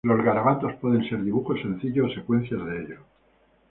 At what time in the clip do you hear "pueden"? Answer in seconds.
0.81-1.07